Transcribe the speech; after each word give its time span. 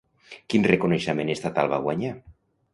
Quin 0.53 0.65
reconeixement 0.71 1.31
estatal 1.35 1.71
va 1.77 1.81
guanyar? 1.87 2.13